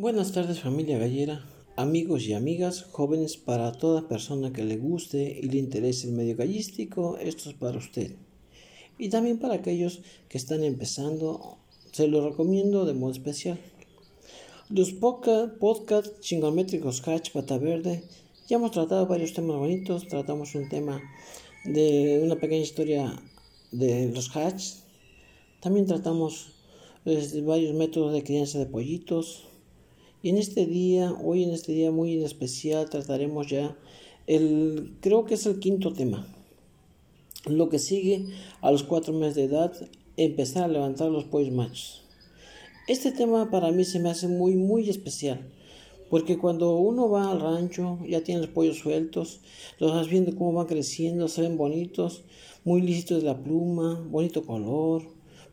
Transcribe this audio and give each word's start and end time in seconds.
Buenas 0.00 0.30
tardes 0.30 0.60
familia 0.60 0.96
gallera, 0.96 1.44
amigos 1.74 2.22
y 2.28 2.32
amigas, 2.32 2.84
jóvenes, 2.92 3.36
para 3.36 3.72
toda 3.72 4.06
persona 4.06 4.52
que 4.52 4.62
le 4.62 4.76
guste 4.76 5.40
y 5.42 5.48
le 5.48 5.58
interese 5.58 6.06
el 6.06 6.12
medio 6.12 6.36
gallístico, 6.36 7.18
esto 7.18 7.50
es 7.50 7.56
para 7.56 7.78
usted. 7.78 8.14
Y 8.96 9.08
también 9.08 9.40
para 9.40 9.54
aquellos 9.54 10.02
que 10.28 10.38
están 10.38 10.62
empezando, 10.62 11.58
se 11.90 12.06
lo 12.06 12.30
recomiendo 12.30 12.84
de 12.84 12.94
modo 12.94 13.10
especial. 13.10 13.58
Los 14.70 14.92
podcast, 14.92 15.54
podcast 15.54 16.20
chingométricos 16.20 17.02
Hatch 17.08 17.32
Pata 17.32 17.58
Verde, 17.58 18.04
ya 18.46 18.58
hemos 18.58 18.70
tratado 18.70 19.08
varios 19.08 19.32
temas 19.32 19.56
bonitos, 19.56 20.06
tratamos 20.06 20.54
un 20.54 20.68
tema 20.68 21.02
de 21.64 22.20
una 22.22 22.36
pequeña 22.36 22.62
historia 22.62 23.20
de 23.72 24.12
los 24.12 24.36
Hatch, 24.36 24.74
también 25.58 25.86
tratamos 25.86 26.52
pues, 27.02 27.44
varios 27.44 27.74
métodos 27.74 28.12
de 28.12 28.22
crianza 28.22 28.60
de 28.60 28.66
pollitos, 28.66 29.47
en 30.28 30.38
este 30.38 30.66
día, 30.66 31.12
hoy 31.22 31.44
en 31.44 31.50
este 31.50 31.72
día 31.72 31.90
muy 31.90 32.22
especial, 32.22 32.90
trataremos 32.90 33.46
ya 33.46 33.76
el, 34.26 34.96
creo 35.00 35.24
que 35.24 35.34
es 35.34 35.46
el 35.46 35.58
quinto 35.58 35.92
tema. 35.92 36.26
Lo 37.46 37.68
que 37.68 37.78
sigue 37.78 38.26
a 38.60 38.70
los 38.70 38.82
cuatro 38.82 39.12
meses 39.12 39.36
de 39.36 39.44
edad, 39.44 39.72
empezar 40.16 40.64
a 40.64 40.68
levantar 40.68 41.10
los 41.10 41.24
pollos 41.24 41.52
machos. 41.52 42.02
Este 42.88 43.12
tema 43.12 43.50
para 43.50 43.70
mí 43.70 43.84
se 43.84 44.00
me 44.00 44.10
hace 44.10 44.28
muy, 44.28 44.56
muy 44.56 44.88
especial. 44.90 45.52
Porque 46.10 46.38
cuando 46.38 46.76
uno 46.76 47.10
va 47.10 47.30
al 47.30 47.40
rancho, 47.40 47.98
ya 48.08 48.22
tiene 48.22 48.40
los 48.40 48.50
pollos 48.50 48.78
sueltos, 48.78 49.40
los 49.78 49.92
vas 49.92 50.08
viendo 50.08 50.34
cómo 50.34 50.54
van 50.54 50.66
creciendo, 50.66 51.28
se 51.28 51.42
ven 51.42 51.58
bonitos, 51.58 52.24
muy 52.64 52.80
lícitos 52.80 53.22
de 53.22 53.28
la 53.28 53.42
pluma, 53.42 54.06
bonito 54.10 54.44
color, 54.44 55.02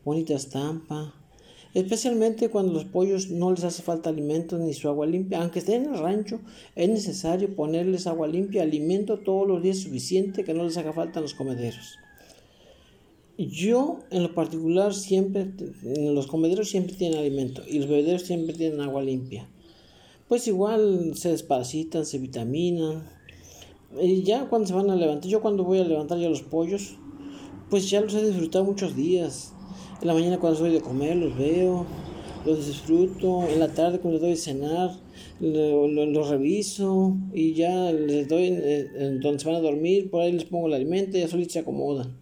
bonita 0.02 0.34
estampa, 0.34 1.14
especialmente 1.80 2.48
cuando 2.48 2.72
los 2.72 2.86
pollos 2.86 3.30
no 3.30 3.50
les 3.50 3.62
hace 3.62 3.82
falta 3.82 4.08
alimento 4.08 4.56
ni 4.56 4.72
su 4.72 4.88
agua 4.88 5.06
limpia. 5.06 5.42
Aunque 5.42 5.58
estén 5.58 5.84
en 5.84 5.94
el 5.94 6.00
rancho, 6.00 6.40
es 6.74 6.88
necesario 6.88 7.54
ponerles 7.54 8.06
agua 8.06 8.26
limpia, 8.28 8.62
alimento 8.62 9.18
todos 9.18 9.46
los 9.46 9.62
días 9.62 9.76
suficiente 9.76 10.42
que 10.42 10.54
no 10.54 10.64
les 10.64 10.78
haga 10.78 10.94
falta 10.94 11.18
en 11.18 11.24
los 11.24 11.34
comederos. 11.34 11.98
Yo, 13.36 13.98
en 14.10 14.22
lo 14.22 14.34
particular, 14.34 14.94
siempre, 14.94 15.52
los 15.82 16.26
comederos 16.26 16.70
siempre 16.70 16.94
tienen 16.94 17.18
alimento 17.18 17.62
y 17.68 17.78
los 17.78 17.88
bebederos 17.88 18.22
siempre 18.22 18.54
tienen 18.54 18.80
agua 18.80 19.02
limpia. 19.02 19.46
Pues 20.28 20.48
igual 20.48 21.12
se 21.14 21.28
desparasitan, 21.28 22.06
se 22.06 22.18
vitaminan. 22.18 23.02
Y 24.00 24.22
ya 24.22 24.48
cuando 24.48 24.66
se 24.66 24.72
van 24.72 24.88
a 24.88 24.96
levantar, 24.96 25.30
yo 25.30 25.42
cuando 25.42 25.62
voy 25.62 25.80
a 25.80 25.84
levantar 25.84 26.18
ya 26.18 26.30
los 26.30 26.40
pollos, 26.40 26.96
pues 27.68 27.90
ya 27.90 28.00
los 28.00 28.14
he 28.14 28.24
disfrutado 28.24 28.64
muchos 28.64 28.96
días 28.96 29.52
en 30.00 30.08
la 30.08 30.14
mañana 30.14 30.38
cuando 30.38 30.58
soy 30.58 30.72
de 30.72 30.80
comer 30.80 31.16
los 31.16 31.36
veo, 31.36 31.86
los 32.44 32.66
disfruto. 32.66 33.46
En 33.48 33.60
la 33.60 33.68
tarde 33.68 33.98
cuando 33.98 34.20
doy 34.20 34.30
de 34.30 34.36
cenar, 34.36 34.90
los 35.40 36.28
reviso 36.28 37.16
y 37.32 37.54
ya 37.54 37.92
les 37.92 38.28
doy 38.28 38.50
donde 39.20 39.38
se 39.38 39.46
van 39.46 39.56
a 39.56 39.60
dormir, 39.60 40.10
por 40.10 40.22
ahí 40.22 40.32
les 40.32 40.44
pongo 40.44 40.68
el 40.68 40.74
alimento 40.74 41.16
y 41.16 41.20
ya 41.20 41.28
solitos 41.28 41.54
se 41.54 41.58
acomodan. 41.60 42.16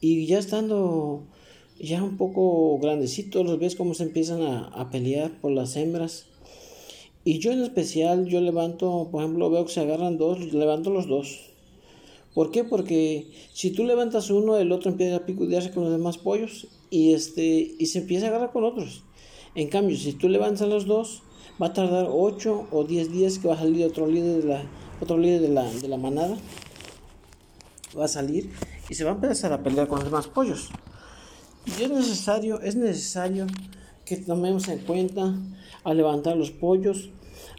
Y 0.00 0.26
ya 0.26 0.38
estando 0.38 1.24
ya 1.80 2.02
un 2.02 2.16
poco 2.16 2.78
grandecitos, 2.78 3.44
los 3.44 3.58
ves 3.58 3.74
cómo 3.74 3.94
se 3.94 4.04
empiezan 4.04 4.42
a, 4.42 4.66
a 4.68 4.90
pelear 4.90 5.40
por 5.40 5.52
las 5.52 5.76
hembras. 5.76 6.26
Y 7.24 7.38
yo 7.38 7.52
en 7.52 7.62
especial, 7.62 8.26
yo 8.26 8.40
levanto, 8.40 9.08
por 9.10 9.22
ejemplo, 9.22 9.50
veo 9.50 9.64
que 9.64 9.72
se 9.72 9.80
agarran 9.80 10.18
dos, 10.18 10.52
levanto 10.52 10.90
los 10.90 11.08
dos. 11.08 11.50
¿Por 12.34 12.50
qué? 12.50 12.64
Porque 12.64 13.28
si 13.52 13.70
tú 13.70 13.84
levantas 13.84 14.28
uno, 14.30 14.58
el 14.58 14.72
otro 14.72 14.90
empieza 14.90 15.16
a 15.16 15.26
picudearse 15.26 15.70
con 15.70 15.84
los 15.84 15.92
demás 15.92 16.18
pollos 16.18 16.66
y, 16.94 17.12
este, 17.12 17.74
y 17.76 17.86
se 17.86 17.98
empieza 17.98 18.26
a 18.26 18.28
agarrar 18.28 18.52
con 18.52 18.62
otros. 18.62 19.02
En 19.56 19.68
cambio, 19.68 19.96
si 19.96 20.12
tú 20.12 20.28
levantas 20.28 20.68
los 20.68 20.86
dos, 20.86 21.22
va 21.60 21.66
a 21.66 21.72
tardar 21.72 22.06
8 22.08 22.68
o 22.70 22.84
10 22.84 23.10
días 23.10 23.38
que 23.40 23.48
va 23.48 23.54
a 23.54 23.58
salir 23.58 23.84
otro 23.84 24.06
líder 24.06 24.42
de 24.42 24.48
la, 24.48 24.62
otro 25.00 25.18
líder 25.18 25.40
de 25.40 25.48
la, 25.48 25.68
de 25.68 25.88
la 25.88 25.96
manada. 25.96 26.36
Va 27.98 28.04
a 28.04 28.08
salir 28.08 28.48
y 28.88 28.94
se 28.94 29.02
va 29.02 29.10
a 29.10 29.14
empezar 29.14 29.52
a 29.52 29.60
pelear 29.64 29.88
con 29.88 29.98
los 29.98 30.04
demás 30.04 30.28
pollos. 30.28 30.68
Y 31.66 31.82
es 31.82 31.90
necesario, 31.90 32.60
es 32.60 32.76
necesario 32.76 33.48
que 34.04 34.16
tomemos 34.16 34.68
en 34.68 34.78
cuenta 34.78 35.34
a 35.82 35.94
levantar 35.94 36.36
los 36.36 36.52
pollos, 36.52 37.10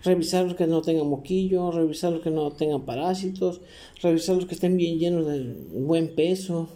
revisar 0.05 0.45
los 0.45 0.55
que 0.55 0.65
no 0.65 0.81
tengan 0.81 1.07
moquillo, 1.07 1.71
revisar 1.71 2.13
los 2.13 2.21
que 2.21 2.31
no 2.31 2.51
tengan 2.53 2.85
parásitos, 2.85 3.59
revisar 4.01 4.37
los 4.37 4.45
que 4.45 4.55
estén 4.55 4.77
bien 4.77 4.97
llenos 4.97 5.27
de 5.27 5.57
buen 5.73 6.15
peso, 6.15 6.69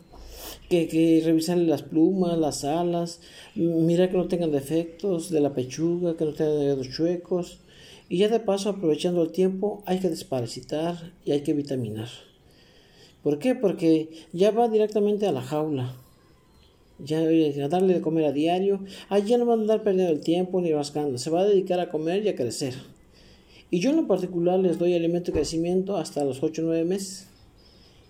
que, 0.69 1.21
revisarle 1.25 1.65
las 1.65 1.81
plumas, 1.81 2.37
las 2.37 2.63
alas, 2.63 3.21
mirar 3.55 4.09
que 4.09 4.17
no 4.17 4.27
tengan 4.27 4.51
defectos 4.51 5.29
de 5.29 5.41
la 5.41 5.53
pechuga, 5.53 6.15
que 6.15 6.25
no 6.25 6.33
tengan 6.33 6.59
dedos 6.59 6.89
chuecos. 6.89 7.59
Y 8.07 8.17
ya 8.17 8.29
de 8.29 8.39
paso, 8.39 8.69
aprovechando 8.69 9.21
el 9.23 9.31
tiempo, 9.31 9.83
hay 9.85 9.99
que 9.99 10.09
desparasitar 10.09 11.13
y 11.25 11.31
hay 11.31 11.41
que 11.41 11.53
vitaminar. 11.53 12.09
¿Por 13.23 13.39
qué? 13.39 13.55
Porque 13.55 14.09
ya 14.31 14.51
va 14.51 14.69
directamente 14.69 15.27
a 15.27 15.31
la 15.31 15.41
jaula. 15.41 15.95
Ya 16.99 17.19
a 17.19 17.67
darle 17.69 17.93
de 17.93 18.01
comer 18.01 18.25
a 18.25 18.31
diario. 18.31 18.81
Ya 19.25 19.37
no 19.37 19.45
va 19.45 19.53
a 19.53 19.57
andar 19.57 19.83
perdiendo 19.83 20.11
el 20.11 20.21
tiempo 20.21 20.61
ni 20.61 20.71
rascando. 20.71 21.17
Se 21.17 21.29
va 21.29 21.41
a 21.41 21.45
dedicar 21.45 21.79
a 21.79 21.89
comer 21.89 22.25
y 22.25 22.29
a 22.29 22.35
crecer. 22.35 22.75
Y 23.71 23.79
yo 23.79 23.91
en 23.91 23.97
lo 23.97 24.07
particular 24.07 24.59
les 24.59 24.79
doy 24.79 24.93
alimento 24.93 25.31
de 25.31 25.37
crecimiento 25.37 25.97
hasta 25.97 26.25
los 26.25 26.41
8 26.41 26.61
o 26.61 26.65
9 26.65 26.85
meses. 26.85 27.28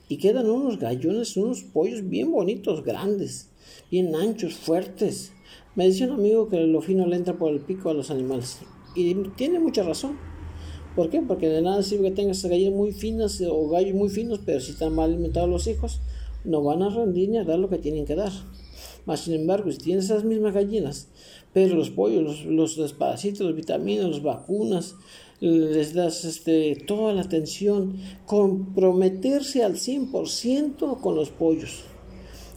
Y 0.09 0.17
quedan 0.17 0.49
unos 0.49 0.79
gallones, 0.79 1.37
unos 1.37 1.61
pollos 1.61 2.09
bien 2.09 2.31
bonitos, 2.31 2.83
grandes, 2.83 3.51
bien 3.91 4.15
anchos, 4.15 4.55
fuertes. 4.55 5.33
Me 5.75 5.85
dice 5.85 6.05
un 6.05 6.13
amigo 6.13 6.49
que 6.49 6.59
lo 6.61 6.81
fino 6.81 7.05
le 7.05 7.15
entra 7.15 7.37
por 7.37 7.51
el 7.53 7.59
pico 7.59 7.91
a 7.91 7.93
los 7.93 8.09
animales. 8.09 8.57
Y 8.95 9.13
tiene 9.37 9.59
mucha 9.59 9.83
razón. 9.83 10.17
¿Por 10.95 11.11
qué? 11.11 11.21
Porque 11.21 11.47
de 11.47 11.61
nada 11.61 11.83
sirve 11.83 12.09
que 12.09 12.15
tengas 12.15 12.43
gallinas 12.43 12.73
muy 12.73 12.91
finas 12.91 13.39
o 13.47 13.69
gallos 13.69 13.93
muy 13.93 14.09
finos, 14.09 14.41
pero 14.43 14.59
si 14.59 14.71
están 14.71 14.95
mal 14.95 15.11
alimentados 15.11 15.47
los 15.47 15.67
hijos, 15.67 16.01
no 16.43 16.63
van 16.63 16.81
a 16.81 16.89
rendir 16.89 17.29
ni 17.29 17.37
a 17.37 17.43
dar 17.43 17.59
lo 17.59 17.69
que 17.69 17.77
tienen 17.77 18.05
que 18.05 18.15
dar. 18.15 18.31
Mas, 19.05 19.21
sin 19.21 19.35
embargo, 19.35 19.71
si 19.71 19.77
tienes 19.77 20.05
esas 20.05 20.23
mismas 20.23 20.55
gallinas, 20.55 21.07
pero 21.53 21.75
los 21.75 21.91
pollos, 21.91 22.23
los, 22.23 22.45
los 22.45 22.77
desparasitos, 22.77 23.45
las 23.45 23.55
vitaminas, 23.55 24.09
las 24.09 24.23
vacunas, 24.23 24.95
les 25.41 25.93
das 25.93 26.25
este, 26.25 26.75
toda 26.85 27.13
la 27.13 27.21
atención, 27.21 27.97
comprometerse 28.25 29.63
al 29.63 29.75
100% 29.75 30.99
con 30.99 31.15
los 31.15 31.29
pollos, 31.29 31.83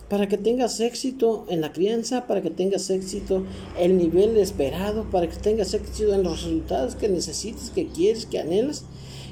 para 0.08 0.28
que 0.28 0.36
tengas 0.36 0.80
éxito 0.80 1.46
en 1.48 1.60
la 1.60 1.72
crianza, 1.72 2.26
para 2.26 2.42
que 2.42 2.50
tengas 2.50 2.90
éxito 2.90 3.44
en 3.78 3.92
el 3.92 3.98
nivel 3.98 4.36
esperado, 4.36 5.08
para 5.10 5.28
que 5.28 5.36
tengas 5.36 5.74
éxito 5.74 6.12
en 6.12 6.24
los 6.24 6.42
resultados 6.42 6.96
que 6.96 7.08
necesitas, 7.08 7.70
que 7.70 7.86
quieres, 7.86 8.26
que 8.26 8.40
anhelas, 8.40 8.84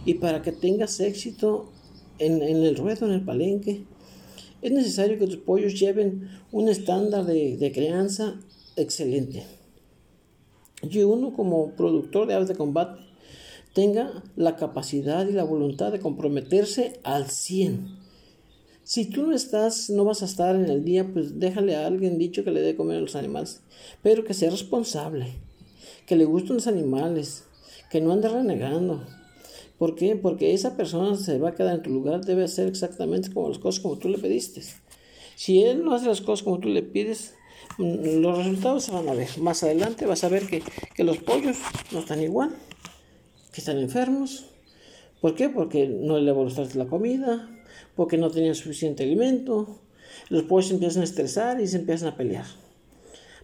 y 0.05 0.15
para 0.15 0.43
que 0.43 0.53
tengas 0.53 1.01
éxito 1.01 1.71
en, 2.19 2.41
el 2.43 2.77
ruedo, 2.77 3.07
en 3.07 3.13
el 3.13 3.25
palenque. 3.25 3.85
Es 4.63 4.73
necesario 4.73 5.19
que 5.19 5.27
tus 5.27 5.39
pollos 5.39 5.79
lleven 5.79 6.29
un 6.53 6.69
estándar 6.69 7.25
de, 7.25 7.57
de 7.57 7.73
crianza 7.73 8.41
excelente. 8.77 9.45
Y 10.83 11.03
uno 11.03 11.35
como 11.35 11.73
productor 11.73 12.27
de 12.27 12.35
aves 12.35 12.49
de 12.49 12.55
combate 12.57 13.10
tenga 13.73 14.23
la 14.37 14.57
capacidad 14.57 15.29
y 15.29 15.33
la 15.33 15.45
voluntad 15.45 15.93
de 15.93 16.01
comprometerse 16.01 17.01
al 17.05 17.31
100. 17.31 17.99
Si 18.83 19.05
tú 19.07 19.27
no 19.27 19.35
estás, 19.35 19.91
no 19.91 20.05
vas 20.05 20.23
a 20.23 20.25
estar 20.25 20.57
en 20.57 20.69
el 20.69 20.85
día, 20.85 21.09
pues 21.13 21.39
déjale 21.39 21.77
a 21.77 21.87
alguien 21.87 22.19
dicho 22.19 22.43
que 22.43 22.51
le 22.51 22.61
dé 22.61 22.75
comer 22.75 22.99
a 22.99 23.01
los 23.01 23.15
animales, 23.15 23.63
pero 24.03 24.25
que 24.25 24.35
sea 24.35 24.51
responsable, 24.51 25.29
que 26.07 26.17
le 26.17 26.25
gusten 26.25 26.57
los 26.57 26.67
animales, 26.67 27.45
que 27.91 28.01
no 28.01 28.13
ande 28.13 28.29
renegando. 28.29 29.07
¿Por 29.79 29.95
qué? 29.95 30.17
Porque 30.17 30.53
esa 30.53 30.77
persona 30.77 31.17
se 31.17 31.39
va 31.39 31.51
a 31.51 31.55
quedar 31.55 31.77
en 31.77 31.83
tu 31.83 31.91
lugar, 31.91 32.25
debe 32.25 32.45
hacer 32.45 32.67
exactamente 32.67 33.33
como 33.33 33.49
las 33.49 33.59
cosas 33.59 33.81
como 33.81 33.97
tú 33.97 34.09
le 34.09 34.19
pediste. 34.19 34.63
Si 35.37 35.63
él 35.63 35.85
no 35.85 35.95
hace 35.95 36.07
las 36.07 36.21
cosas 36.21 36.43
como 36.43 36.59
tú 36.59 36.69
le 36.69 36.83
pides, 36.83 37.35
mm, 37.79 38.21
los 38.21 38.39
resultados 38.39 38.85
se 38.85 38.93
van 38.93 39.09
a 39.09 39.15
ver. 39.15 39.29
Más 39.39 39.63
adelante 39.63 40.05
vas 40.05 40.25
a 40.25 40.29
ver 40.29 40.47
que, 40.49 40.63
que 40.95 41.05
los 41.05 41.19
pollos 41.19 41.59
no 41.93 42.01
están 42.01 42.21
igual 42.21 42.55
que 43.53 43.61
están 43.61 43.79
enfermos. 43.79 44.47
¿Por 45.21 45.35
qué? 45.35 45.49
Porque 45.49 45.87
no 45.87 46.19
le 46.19 46.33
gustaste 46.33 46.79
la 46.79 46.87
comida, 46.87 47.49
porque 47.95 48.17
no 48.17 48.31
tenían 48.31 48.55
suficiente 48.55 49.05
alimento. 49.05 49.81
Los 50.29 50.45
pollos 50.45 50.69
se 50.69 50.75
empiezan 50.75 51.03
a 51.03 51.05
estresar 51.05 51.61
y 51.61 51.67
se 51.67 51.79
empiezan 51.79 52.09
a 52.09 52.17
pelear. 52.17 52.47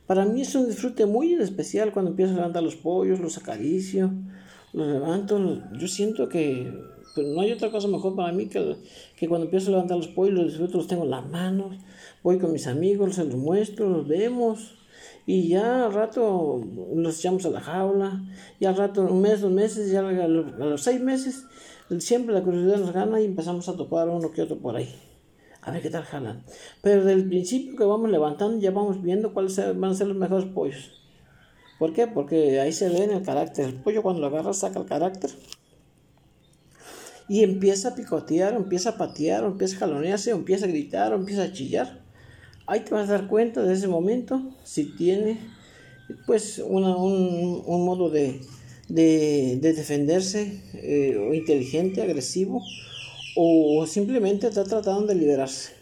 Para 0.06 0.24
mí 0.24 0.42
es 0.42 0.54
un 0.54 0.68
disfrute 0.68 1.04
muy 1.04 1.34
especial 1.34 1.92
cuando 1.92 2.12
empiezo 2.12 2.32
a 2.32 2.36
levantar 2.36 2.62
los 2.62 2.76
pollos, 2.76 3.20
los 3.20 3.36
acaricio, 3.38 4.12
los 4.72 4.86
levanto. 4.86 5.62
Yo 5.78 5.88
siento 5.88 6.28
que 6.28 6.72
pues, 7.14 7.26
no 7.26 7.40
hay 7.40 7.52
otra 7.52 7.70
cosa 7.70 7.88
mejor 7.88 8.14
para 8.14 8.32
mí 8.32 8.46
que, 8.46 8.76
que 9.16 9.28
cuando 9.28 9.46
empiezo 9.46 9.68
a 9.68 9.72
levantar 9.72 9.96
los 9.96 10.08
pollos, 10.08 10.34
los 10.34 10.46
disfruto, 10.46 10.78
los 10.78 10.86
tengo 10.86 11.04
en 11.04 11.10
las 11.10 11.28
manos, 11.28 11.76
voy 12.22 12.38
con 12.38 12.52
mis 12.52 12.66
amigos, 12.68 13.16
se 13.16 13.24
los 13.24 13.34
muestro, 13.34 13.88
los 13.88 14.06
vemos 14.06 14.76
y 15.26 15.48
ya 15.48 15.86
al 15.86 15.92
rato 15.92 16.60
los 16.94 17.18
echamos 17.18 17.44
a 17.46 17.50
la 17.50 17.60
jaula, 17.60 18.22
y 18.60 18.64
al 18.64 18.76
rato, 18.76 19.02
un 19.02 19.20
mes, 19.20 19.40
dos 19.40 19.50
meses, 19.50 19.90
ya 19.90 20.00
a 20.00 20.28
los, 20.28 20.82
seis 20.82 21.00
meses, 21.00 21.44
siempre 21.98 22.34
la 22.34 22.42
curiosidad 22.42 22.78
nos 22.78 22.92
gana 22.92 23.20
y 23.20 23.24
empezamos 23.24 23.68
a 23.68 23.76
topar 23.76 24.08
uno 24.08 24.30
que 24.30 24.42
otro 24.42 24.58
por 24.58 24.76
ahí. 24.76 24.94
A 25.62 25.72
ver 25.72 25.82
qué 25.82 25.90
tal 25.90 26.04
jalan. 26.04 26.44
Pero 26.80 27.04
del 27.04 27.28
principio 27.28 27.76
que 27.76 27.84
vamos 27.84 28.08
levantando, 28.08 28.58
ya 28.58 28.70
vamos 28.70 29.02
viendo 29.02 29.34
cuáles 29.34 29.56
van 29.56 29.90
a 29.90 29.94
ser 29.94 30.06
los 30.06 30.16
mejores 30.16 30.46
pollos. 30.46 30.92
¿Por 31.80 31.92
qué? 31.92 32.06
Porque 32.06 32.60
ahí 32.60 32.72
se 32.72 32.88
ve 32.88 33.02
en 33.02 33.10
el 33.10 33.22
carácter. 33.22 33.66
El 33.66 33.74
pollo 33.74 34.02
cuando 34.02 34.20
lo 34.20 34.28
agarra 34.28 34.52
saca 34.52 34.78
el 34.78 34.86
carácter. 34.86 35.30
Y 37.28 37.42
empieza 37.42 37.88
a 37.88 37.94
picotear, 37.96 38.54
empieza 38.54 38.90
a 38.90 38.96
patear, 38.96 39.42
empieza 39.42 39.76
a 39.76 39.80
jalonearse, 39.80 40.30
empieza 40.30 40.66
a 40.66 40.68
gritar, 40.68 41.12
empieza 41.12 41.42
a 41.42 41.52
chillar. 41.52 42.05
Ahí 42.66 42.80
te 42.80 42.94
vas 42.94 43.08
a 43.08 43.12
dar 43.12 43.28
cuenta 43.28 43.62
de 43.62 43.74
ese 43.74 43.86
momento 43.86 44.42
si 44.64 44.96
tiene 44.96 45.38
pues 46.26 46.58
un, 46.58 46.84
un, 46.84 47.84
modo 47.84 48.10
de, 48.10 48.40
de, 48.88 49.58
de 49.60 49.72
defenderse 49.72 50.62
eh, 50.74 51.30
inteligente, 51.32 52.02
agresivo, 52.02 52.62
o 53.36 53.86
simplemente 53.86 54.46
está 54.48 54.64
tratando 54.64 55.06
de 55.06 55.14
liberarse. 55.14 55.72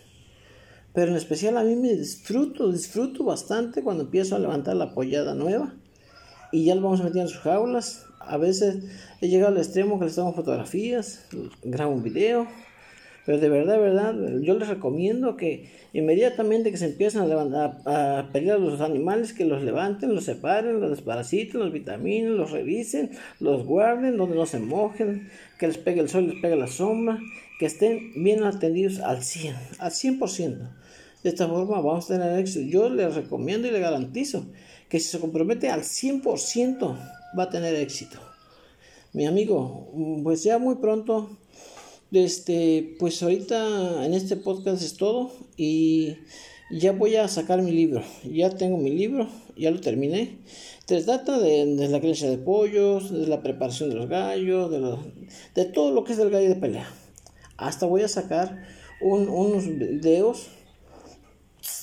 Pero 0.92 1.10
en 1.10 1.16
especial 1.16 1.56
a 1.56 1.64
mí 1.64 1.74
me 1.74 1.94
disfruto, 1.94 2.70
disfruto 2.70 3.24
bastante 3.24 3.82
cuando 3.82 4.04
empiezo 4.04 4.36
a 4.36 4.38
levantar 4.38 4.76
la 4.76 4.94
pollada 4.94 5.34
nueva 5.34 5.74
y 6.52 6.64
ya 6.64 6.74
lo 6.74 6.82
vamos 6.82 7.00
a 7.00 7.04
meter 7.04 7.22
en 7.22 7.28
sus 7.28 7.40
jaulas. 7.40 8.06
A 8.20 8.36
veces 8.36 8.84
he 9.20 9.28
llegado 9.28 9.52
al 9.52 9.58
extremo 9.58 9.98
que 9.98 10.06
les 10.06 10.14
tomo 10.14 10.32
fotografías, 10.32 11.26
grabo 11.62 11.94
un 11.94 12.02
video, 12.02 12.46
pero 13.26 13.38
de 13.38 13.48
verdad, 13.48 13.80
verdad, 13.80 14.14
yo 14.42 14.58
les 14.58 14.68
recomiendo 14.68 15.36
que 15.36 15.70
inmediatamente 15.94 16.70
que 16.70 16.76
se 16.76 16.86
empiezan 16.86 17.22
a, 17.22 17.26
levantar, 17.26 17.78
a, 17.86 18.28
pelear 18.32 18.60
los 18.60 18.80
animales, 18.82 19.32
que 19.32 19.46
los 19.46 19.62
levanten, 19.62 20.14
los 20.14 20.24
separen, 20.24 20.80
los 20.80 20.90
desparasiten, 20.90 21.60
los 21.60 21.72
vitaminen, 21.72 22.36
los 22.36 22.50
revisen, 22.50 23.12
los 23.40 23.64
guarden, 23.64 24.18
donde 24.18 24.36
no 24.36 24.44
se 24.44 24.58
mojen, 24.58 25.30
que 25.58 25.68
les 25.68 25.78
pegue 25.78 26.00
el 26.00 26.08
sol, 26.10 26.28
les 26.28 26.40
pegue 26.42 26.56
la 26.56 26.66
sombra, 26.66 27.18
que 27.58 27.66
estén 27.66 28.12
bien 28.22 28.44
atendidos 28.44 29.00
al 29.00 29.22
100, 29.22 29.54
al 29.78 29.90
100%. 29.90 30.70
De 31.22 31.30
esta 31.30 31.48
forma 31.48 31.80
vamos 31.80 32.04
a 32.10 32.18
tener 32.18 32.38
éxito. 32.38 32.66
Yo 32.66 32.90
les 32.90 33.14
recomiendo 33.14 33.66
y 33.66 33.70
les 33.70 33.80
garantizo 33.80 34.44
que 34.90 35.00
si 35.00 35.08
se 35.08 35.18
compromete 35.18 35.70
al 35.70 35.80
100% 35.80 36.98
va 37.38 37.42
a 37.44 37.50
tener 37.50 37.74
éxito. 37.76 38.18
Mi 39.14 39.26
amigo, 39.26 39.90
pues 40.22 40.42
ya 40.42 40.58
muy 40.58 40.74
pronto, 40.74 41.38
este, 42.16 42.96
pues 42.98 43.22
ahorita 43.22 44.04
en 44.04 44.14
este 44.14 44.36
podcast 44.36 44.82
es 44.82 44.96
todo 44.96 45.32
y 45.56 46.16
ya 46.70 46.92
voy 46.92 47.16
a 47.16 47.28
sacar 47.28 47.62
mi 47.62 47.72
libro. 47.72 48.02
Ya 48.24 48.50
tengo 48.50 48.76
mi 48.76 48.90
libro, 48.90 49.28
ya 49.56 49.70
lo 49.70 49.80
terminé. 49.80 50.38
Se 50.86 51.02
trata 51.02 51.38
de, 51.38 51.66
la 51.88 52.00
crianza 52.00 52.28
de 52.28 52.38
pollos, 52.38 53.10
de 53.10 53.26
la 53.26 53.42
preparación 53.42 53.90
de 53.90 53.96
los 53.96 54.08
gallos, 54.08 54.70
de, 55.54 55.64
todo 55.66 55.92
lo 55.92 56.04
que 56.04 56.12
es 56.12 56.18
el 56.18 56.30
gallo 56.30 56.48
de 56.48 56.56
pelea. 56.56 56.88
Hasta 57.56 57.86
voy 57.86 58.02
a 58.02 58.08
sacar 58.08 58.66
unos 59.00 59.66
videos 59.66 60.48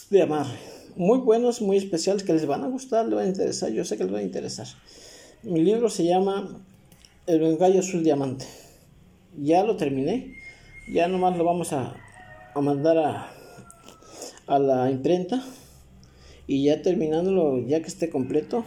de 0.09 0.21
amarre 0.21 0.71
muy 0.95 1.19
buenos, 1.19 1.61
muy 1.61 1.77
especiales, 1.77 2.23
que 2.23 2.33
les 2.33 2.45
van 2.45 2.63
a 2.63 2.67
gustar, 2.67 3.05
les 3.05 3.15
van 3.15 3.25
a 3.25 3.29
interesar, 3.29 3.71
yo 3.71 3.85
sé 3.85 3.97
que 3.97 4.03
les 4.03 4.13
va 4.13 4.19
a 4.19 4.23
interesar. 4.23 4.67
Mi 5.43 5.61
libro 5.61 5.89
se 5.89 6.05
llama 6.05 6.63
El 7.25 7.57
gallo 7.57 7.79
azul 7.79 8.03
diamante. 8.03 8.45
Ya 9.37 9.63
lo 9.63 9.77
terminé, 9.77 10.35
ya 10.87 11.07
nomás 11.07 11.37
lo 11.37 11.43
vamos 11.43 11.73
a, 11.73 11.95
a 12.53 12.61
mandar 12.61 12.97
a, 12.97 13.31
a 14.47 14.59
la 14.59 14.91
imprenta 14.91 15.43
y 16.47 16.65
ya 16.65 16.81
terminándolo, 16.81 17.65
ya 17.65 17.81
que 17.81 17.87
esté 17.87 18.09
completo, 18.09 18.65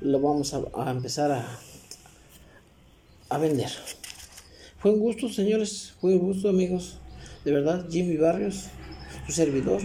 lo 0.00 0.20
vamos 0.20 0.54
a, 0.54 0.62
a 0.74 0.90
empezar 0.90 1.30
a, 1.30 1.46
a 3.28 3.38
vender. 3.38 3.70
Fue 4.78 4.92
un 4.92 5.00
gusto, 5.00 5.28
señores, 5.28 5.94
fue 6.00 6.14
un 6.14 6.18
gusto, 6.18 6.48
amigos. 6.48 6.98
De 7.44 7.52
verdad, 7.52 7.86
Jimmy 7.88 8.16
Barrios, 8.16 8.66
su 9.26 9.32
servidor. 9.32 9.80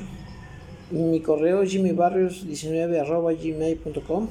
Mi 0.92 1.22
correo 1.22 1.62
es 1.62 1.74
jimmybarrios19 1.74 4.28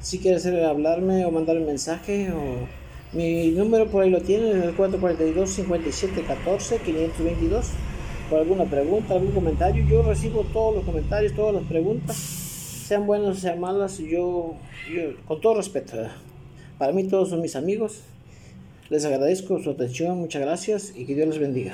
Si 0.00 0.18
quieres 0.18 0.46
hablarme 0.46 1.26
o 1.26 1.30
mandar 1.30 1.58
un 1.58 1.66
mensaje 1.66 2.32
o 2.32 2.83
mi 3.14 3.50
número 3.50 3.88
por 3.88 4.02
ahí 4.02 4.10
lo 4.10 4.20
tienen, 4.20 4.62
el 4.62 4.74
442 4.74 5.48
57 5.50 6.22
14 6.22 6.78
522. 6.78 7.66
Por 8.28 8.40
alguna 8.40 8.64
pregunta, 8.64 9.14
algún 9.14 9.32
comentario, 9.32 9.84
yo 9.86 10.02
recibo 10.02 10.44
todos 10.52 10.76
los 10.76 10.84
comentarios, 10.84 11.34
todas 11.34 11.54
las 11.54 11.64
preguntas, 11.64 12.16
sean 12.16 13.06
buenas, 13.06 13.38
sean 13.38 13.60
malas, 13.60 13.98
yo, 13.98 14.54
yo 14.92 15.02
con 15.26 15.40
todo 15.40 15.54
respeto. 15.54 15.96
Para 16.78 16.92
mí 16.92 17.04
todos 17.04 17.28
son 17.30 17.40
mis 17.40 17.54
amigos. 17.54 18.00
Les 18.90 19.04
agradezco 19.04 19.62
su 19.62 19.70
atención, 19.70 20.18
muchas 20.18 20.42
gracias 20.42 20.92
y 20.96 21.06
que 21.06 21.14
Dios 21.14 21.28
les 21.28 21.38
bendiga. 21.38 21.72